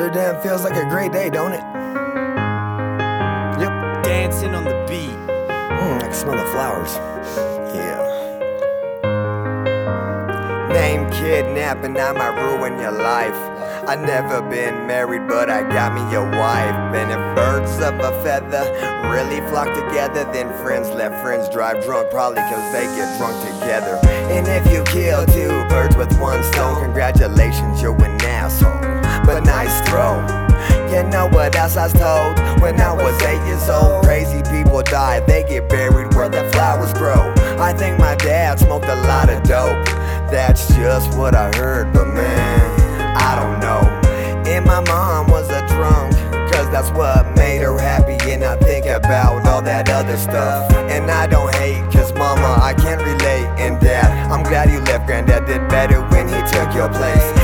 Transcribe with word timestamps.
Sure 0.00 0.08
damn 0.08 0.40
feels 0.40 0.64
like 0.64 0.76
a 0.76 0.88
great 0.88 1.12
day, 1.12 1.28
don't 1.28 1.52
it? 1.52 1.60
Yep. 3.60 4.02
Dancing 4.02 4.54
on 4.54 4.64
the 4.64 4.82
beat. 4.88 5.10
Mm, 5.10 5.96
I 5.96 6.00
can 6.00 6.14
smell 6.14 6.38
the 6.38 6.50
flowers. 6.52 6.94
Yeah. 7.74 8.00
Name 10.72 11.10
kidnapping, 11.10 11.98
I 11.98 12.12
might 12.12 12.34
ruin 12.40 12.80
your 12.80 12.92
life. 12.92 13.36
I 13.86 13.94
never 13.94 14.40
been 14.40 14.86
married, 14.86 15.28
but 15.28 15.50
I 15.50 15.68
got 15.68 15.92
me 15.92 16.00
a 16.16 16.22
wife. 16.22 16.94
And 16.96 17.10
if 17.10 17.36
birds 17.36 17.72
of 17.82 18.00
a 18.00 18.22
feather 18.22 18.72
really 19.12 19.46
flock 19.50 19.66
together, 19.66 20.24
then 20.32 20.48
friends 20.62 20.88
let 20.88 21.20
friends 21.20 21.50
drive 21.50 21.84
drunk, 21.84 22.08
probably 22.10 22.40
cause 22.40 22.72
they 22.72 22.86
get 22.96 23.18
drunk 23.18 23.36
together. 23.44 24.00
And 24.32 24.48
if 24.48 24.72
you 24.72 24.82
kill 24.84 25.26
two 25.26 25.50
birds 25.68 25.94
with 25.94 26.18
one 26.18 26.42
stone, 26.54 26.82
congratulations, 26.82 27.82
you're 27.82 28.02
an 28.02 28.18
asshole. 28.22 28.99
But 29.24 29.44
nice 29.44 29.80
throw. 29.88 30.40
You 30.90 31.04
know 31.04 31.28
what 31.28 31.54
else 31.54 31.76
I 31.76 31.84
was 31.84 31.92
told 31.92 32.60
when 32.60 32.80
I 32.80 32.92
was 32.92 33.20
eight 33.22 33.44
years 33.46 33.68
old? 33.68 34.02
Crazy 34.04 34.42
people 34.50 34.82
die, 34.82 35.20
they 35.20 35.44
get 35.44 35.68
buried 35.68 36.12
where 36.14 36.28
the 36.28 36.50
flowers 36.50 36.92
grow. 36.92 37.32
I 37.58 37.72
think 37.72 37.98
my 37.98 38.16
dad 38.16 38.58
smoked 38.58 38.86
a 38.86 38.96
lot 39.06 39.30
of 39.30 39.42
dope. 39.44 39.86
That's 40.30 40.66
just 40.74 41.16
what 41.16 41.34
I 41.36 41.54
heard, 41.56 41.92
but 41.92 42.06
man, 42.06 43.16
I 43.16 43.36
don't 43.38 43.60
know. 43.60 43.82
And 44.50 44.64
my 44.66 44.80
mom 44.80 45.28
was 45.30 45.48
a 45.50 45.64
drunk, 45.68 46.12
cause 46.52 46.68
that's 46.70 46.90
what 46.90 47.36
made 47.36 47.62
her 47.62 47.78
happy. 47.78 48.18
And 48.30 48.42
I 48.42 48.56
think 48.56 48.86
about 48.86 49.46
all 49.46 49.62
that 49.62 49.88
other 49.88 50.16
stuff. 50.16 50.72
And 50.72 51.10
I 51.10 51.28
don't 51.28 51.54
hate, 51.54 51.82
cause 51.92 52.12
mama, 52.14 52.58
I 52.60 52.74
can't 52.74 53.00
relate. 53.00 53.46
And 53.58 53.78
dad, 53.80 54.30
I'm 54.30 54.42
glad 54.42 54.70
you 54.70 54.80
left. 54.80 55.06
Granddad 55.06 55.46
did 55.46 55.68
better 55.68 56.00
when 56.08 56.26
he 56.26 56.40
took 56.50 56.74
your 56.74 56.88
place. 56.88 57.39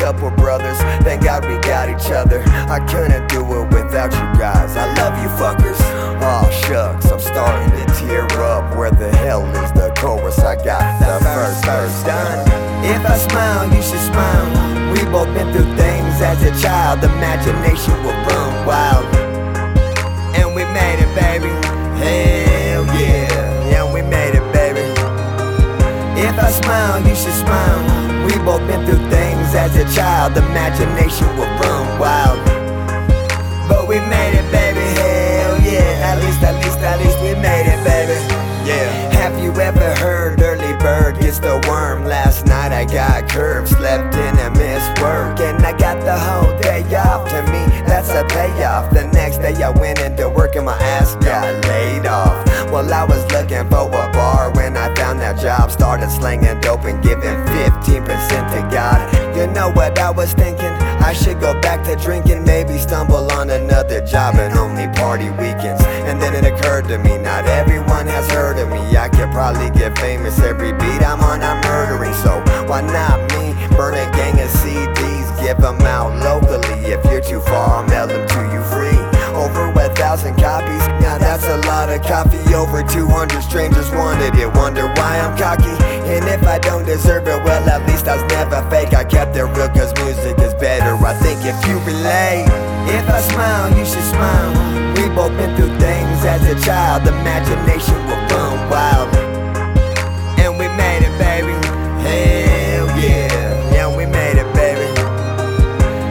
Couple 0.00 0.30
brothers, 0.30 0.78
thank 1.04 1.22
God 1.22 1.44
we 1.44 1.58
got 1.58 1.90
each 1.90 2.10
other. 2.10 2.42
I 2.72 2.80
couldn't 2.88 3.28
do 3.28 3.44
it 3.44 3.66
without 3.68 4.10
you 4.12 4.40
guys. 4.40 4.74
I 4.74 4.88
love 4.94 5.14
you 5.20 5.28
fuckers. 5.36 5.76
Oh 6.24 6.48
shucks, 6.64 7.12
I'm 7.12 7.20
starting 7.20 7.70
to 7.78 7.84
tear 7.94 8.24
up. 8.40 8.76
Where 8.76 8.90
the 8.90 9.14
hell 9.18 9.44
is 9.62 9.70
the 9.72 9.92
chorus? 9.98 10.38
I 10.38 10.56
got 10.56 10.98
the 11.00 11.22
first 11.22 11.64
verse 11.66 12.02
done. 12.02 12.48
If 12.82 13.04
I 13.04 13.18
smile, 13.18 13.66
you 13.74 13.82
should 13.82 14.00
smile. 14.00 14.48
We 14.92 15.04
both 15.12 15.28
been 15.34 15.52
through 15.52 15.76
things 15.76 16.16
as 16.24 16.42
a 16.44 16.52
child. 16.62 17.04
Imagination 17.04 17.92
will 18.02 18.16
run 18.24 18.66
wild. 18.66 19.04
And 20.34 20.54
we 20.54 20.64
made 20.64 20.98
it, 21.04 21.12
baby. 21.14 21.52
Hell 22.00 22.86
yeah. 22.96 23.68
Yeah, 23.68 23.92
we 23.92 24.00
made 24.00 24.34
it, 24.34 24.46
baby. 24.52 24.80
If 26.18 26.38
I 26.38 26.50
smile, 26.50 27.06
you 27.06 27.14
should 27.14 27.34
smile. 27.34 27.89
We 28.26 28.36
both 28.44 28.66
been 28.66 28.84
through 28.86 29.08
things 29.10 29.54
as 29.54 29.74
a 29.76 29.86
child. 29.94 30.36
Imagination 30.36 31.28
will 31.36 31.52
run 31.60 31.98
wild. 31.98 32.38
But 33.68 33.88
we 33.88 33.98
made 34.00 34.34
it, 34.34 34.50
baby. 34.50 34.80
Hell 35.00 35.60
yeah. 35.62 36.10
At 36.10 36.22
least, 36.22 36.42
at 36.42 36.56
least, 36.62 36.78
at 36.78 36.98
least 37.00 37.18
we 37.20 37.34
made 37.40 37.66
it, 37.66 37.80
baby. 37.84 38.18
Yeah. 38.66 39.10
Have 39.20 39.38
you 39.42 39.52
ever 39.60 39.94
heard 39.96 40.40
early 40.40 40.76
bird 40.78 41.20
gets 41.20 41.38
the 41.38 41.64
worm? 41.68 42.04
Last 42.04 42.46
night 42.46 42.72
I 42.72 42.84
got 42.84 43.28
curved, 43.28 43.68
slept 43.68 44.14
in 44.14 44.38
and 44.38 44.56
missed 44.56 45.00
work. 45.00 45.40
And 45.40 45.64
I 45.64 45.76
got 45.76 46.00
the 46.04 46.18
whole 46.18 46.58
day 46.60 46.82
off. 46.94 47.28
To 47.30 47.42
me, 47.52 47.64
that's 47.86 48.10
a 48.10 48.24
payoff. 48.24 48.92
The 48.92 49.06
next 49.08 49.38
day 49.38 49.54
I 49.62 49.70
went 49.70 50.00
into 50.00 50.28
work 50.28 50.56
and 50.56 50.66
my 50.66 50.78
ass 50.78 51.16
got 51.16 51.64
laid 51.66 52.06
off. 52.06 52.46
Well, 52.70 52.92
I 52.92 53.04
was 53.04 53.24
looking 53.32 53.68
for 53.68 53.88
a 53.88 54.12
bar 54.12 54.52
when 54.52 54.76
I 54.76 54.94
found 54.94 55.20
that 55.20 55.40
job. 55.40 55.70
Started 55.70 56.10
slinging 56.10 56.60
dope 56.60 56.84
and 56.84 57.02
giving 57.02 57.36
15% 57.80 58.52
to 58.52 58.74
God. 58.74 59.36
You 59.36 59.46
know 59.46 59.70
what 59.70 59.98
I 59.98 60.10
was 60.10 60.32
thinking? 60.32 60.72
I 61.00 61.12
should 61.12 61.40
go 61.40 61.58
back 61.60 61.84
to 61.86 61.96
drinking, 61.96 62.44
maybe 62.44 62.78
stumble 62.78 63.32
on 63.32 63.48
another 63.50 64.04
job 64.04 64.34
and 64.36 64.56
only 64.58 64.86
party 64.98 65.30
weekends. 65.30 65.82
And 66.04 66.20
then 66.20 66.34
it 66.34 66.44
occurred 66.44 66.88
to 66.88 66.98
me, 66.98 67.16
not 67.16 67.46
everyone 67.46 68.06
has 68.06 68.30
heard 68.30 68.58
of 68.58 68.68
me. 68.68 68.96
I 68.96 69.08
could 69.08 69.30
probably 69.30 69.70
get 69.70 69.98
famous 69.98 70.38
every 70.40 70.72
beat 70.72 71.02
I'm 71.02 71.20
on, 71.20 71.42
I'm 71.42 71.60
murdering. 71.64 72.14
So 72.14 72.40
why 72.68 72.82
not 72.82 73.20
me? 73.32 73.54
Burn 73.76 73.94
a 73.94 74.10
gang 74.12 74.38
of 74.40 74.50
CDs, 74.50 75.40
give 75.40 75.58
them 75.58 75.80
out 75.82 76.12
locally. 76.20 76.92
If 76.92 77.04
you're 77.06 77.22
too 77.22 77.40
far, 77.40 77.80
I'll 77.80 77.88
mail 77.88 78.06
them 78.06 78.28
to 78.28 78.40
you 78.52 78.62
free. 78.64 79.00
Over 79.34 79.72
a 79.72 79.94
thousand 79.94 80.36
copies, 80.36 80.86
now 81.00 81.16
that's 81.16 81.46
a 81.46 81.56
lot 81.66 81.88
of 81.88 82.02
coffee. 82.02 82.54
Over 82.54 82.82
200 82.82 83.42
strangers 83.42 83.90
wanted 83.90 84.34
it. 84.34 84.52
Wonder 84.54 84.86
why 84.94 85.18
I'm 85.18 85.36
cocky. 85.38 85.79
And 86.20 86.28
if 86.28 86.46
I 86.46 86.58
don't 86.58 86.84
deserve 86.84 87.26
it, 87.28 87.42
well, 87.44 87.66
at 87.66 87.80
least 87.88 88.06
I 88.06 88.20
was 88.20 88.28
never 88.28 88.60
fake. 88.68 88.92
I 88.92 89.04
kept 89.04 89.34
it 89.36 89.44
real, 89.56 89.72
cause 89.72 89.88
music 90.04 90.36
is 90.38 90.52
better. 90.60 90.92
I 91.00 91.14
think 91.16 91.40
if 91.48 91.56
you 91.64 91.80
relate, 91.88 92.44
if 92.92 93.08
I 93.08 93.20
smile, 93.32 93.72
you 93.72 93.86
should 93.88 94.04
smile. 94.04 94.52
We 95.00 95.08
both 95.16 95.32
been 95.40 95.56
through 95.56 95.72
things 95.80 96.20
as 96.28 96.44
a 96.44 96.60
child. 96.60 97.08
Imagination 97.08 97.96
will 98.04 98.20
run 98.36 98.68
wild. 98.68 99.08
And 100.36 100.60
we 100.60 100.68
made 100.76 101.08
it, 101.08 101.16
baby. 101.16 101.56
Hell 102.04 102.86
yeah. 103.00 103.72
Yeah, 103.72 103.88
we 103.88 104.04
made 104.04 104.36
it, 104.36 104.48
baby. 104.52 104.92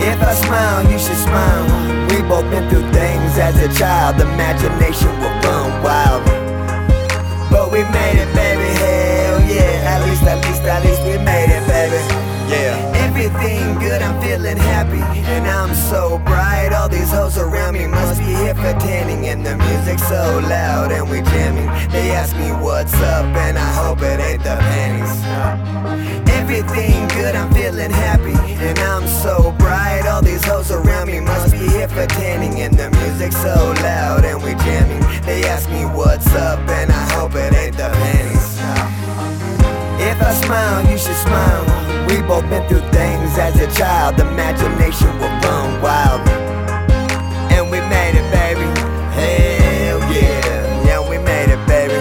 If 0.00 0.16
I 0.24 0.32
smile, 0.32 0.80
you 0.90 0.96
should 0.96 1.20
smile. 1.28 1.68
We 2.08 2.24
both 2.24 2.48
been 2.48 2.64
through 2.70 2.88
things 2.96 3.36
as 3.36 3.52
a 3.60 3.68
child. 3.76 4.18
Imagination 4.18 5.12
will 5.20 5.36
run 5.44 5.68
wild. 5.84 6.24
But 7.52 7.70
we 7.70 7.84
made 7.92 8.16
it, 8.16 8.32
baby. 8.32 8.39
At 9.90 10.06
least, 10.06 10.22
at 10.22 10.38
least, 10.46 10.62
at 10.62 10.84
least 10.84 11.02
we 11.02 11.18
made 11.18 11.50
it, 11.50 11.66
baby. 11.66 11.98
Yeah. 12.48 12.78
Everything 13.06 13.78
good, 13.78 14.00
I'm 14.02 14.20
feeling 14.22 14.56
happy. 14.56 15.02
And 15.34 15.46
I'm 15.46 15.74
so 15.74 16.18
bright. 16.18 16.72
All 16.72 16.88
these 16.88 17.10
hoes 17.10 17.36
around 17.36 17.74
me 17.74 17.86
must 17.86 18.20
be 18.20 18.32
here 18.42 18.54
for 18.54 18.72
tanning. 18.78 19.26
And 19.26 19.44
the 19.44 19.56
music's 19.56 20.06
so 20.08 20.40
loud 20.48 20.92
and 20.92 21.10
we 21.10 21.20
jamming. 21.22 21.66
They 21.90 22.12
ask 22.12 22.34
me 22.36 22.50
what's 22.64 22.94
up, 22.94 23.26
and 23.26 23.58
I 23.58 23.70
hope 23.82 24.00
it 24.02 24.20
ain't 24.20 24.42
the 24.42 24.56
panties. 24.56 26.30
Everything 26.38 27.08
good, 27.08 27.34
I'm 27.34 27.52
feeling 27.52 27.90
happy. 27.90 28.36
And 28.66 28.78
I'm 28.78 28.99
smile, 40.50 40.82
you 40.90 40.98
should 40.98 41.20
smile. 41.26 41.64
We 42.08 42.20
both 42.22 42.42
been 42.50 42.66
through 42.66 42.86
things 42.90 43.38
as 43.38 43.54
a 43.60 43.68
child. 43.78 44.18
Imagination 44.18 45.10
will 45.20 45.34
run 45.46 45.80
wild. 45.80 46.26
And 47.54 47.70
we 47.70 47.78
made 47.94 48.14
it, 48.20 48.26
baby. 48.34 48.66
Hell 49.18 50.00
yeah. 50.10 50.86
Yeah, 50.86 51.00
we 51.08 51.18
made 51.18 51.50
it, 51.54 51.62
baby. 51.70 52.00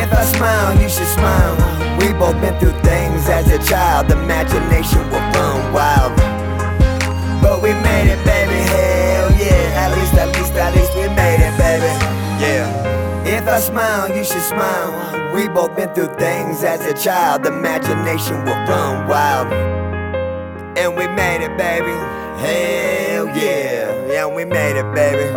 If 0.00 0.08
I 0.12 0.24
smile, 0.36 0.72
you 0.82 0.88
should 0.90 1.12
smile. 1.18 1.56
We 1.98 2.12
both 2.12 2.38
been 2.42 2.54
through 2.60 2.78
things 2.90 3.26
as 3.28 3.46
a 3.58 3.60
child. 3.70 4.10
Imagination 4.10 5.02
will 5.10 5.26
run 5.36 5.72
wild. 5.72 6.12
But 7.40 7.62
we 7.62 7.72
made 7.88 8.08
it, 8.14 8.20
baby. 8.28 8.60
Hell 8.74 9.30
yeah. 9.44 9.82
At 9.82 9.90
least, 9.96 10.14
at 10.22 10.28
least, 10.36 10.52
at 10.64 10.74
least 10.76 10.92
we 10.94 11.08
made 11.16 11.40
it, 11.48 11.54
baby. 11.56 11.92
Yeah. 12.44 12.87
If 13.48 13.54
I 13.54 13.60
smile, 13.60 14.14
you 14.14 14.24
should 14.24 14.42
smile. 14.42 15.32
We 15.34 15.48
both 15.48 15.74
been 15.74 15.88
through 15.94 16.14
things 16.18 16.62
as 16.62 16.84
a 16.84 16.92
child. 16.92 17.46
Imagination 17.46 18.44
will 18.44 18.62
run 18.68 19.08
wild. 19.08 19.50
And 20.76 20.94
we 20.94 21.06
made 21.06 21.42
it, 21.42 21.56
baby. 21.56 21.96
Hell 22.44 23.26
yeah. 23.28 24.06
Yeah, 24.06 24.26
we 24.26 24.44
made 24.44 24.76
it, 24.78 24.94
baby. 24.94 25.32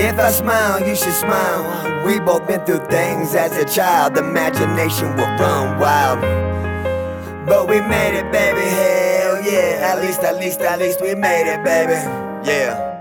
If 0.00 0.16
I 0.20 0.30
smile, 0.30 0.78
you 0.78 0.94
should 0.94 1.12
smile. 1.12 2.06
We 2.06 2.20
both 2.20 2.46
been 2.46 2.64
through 2.64 2.86
things 2.86 3.34
as 3.34 3.56
a 3.56 3.64
child. 3.64 4.16
Imagination 4.16 5.08
will 5.16 5.34
run 5.42 5.80
wild. 5.80 6.20
But 7.48 7.68
we 7.68 7.80
made 7.80 8.16
it, 8.16 8.30
baby. 8.30 8.60
Hell 8.60 9.42
yeah. 9.42 9.90
At 9.90 10.00
least, 10.02 10.20
at 10.20 10.36
least, 10.36 10.60
at 10.60 10.78
least 10.78 11.00
we 11.02 11.16
made 11.16 11.52
it, 11.52 11.64
baby. 11.64 11.98
Yeah. 12.48 12.95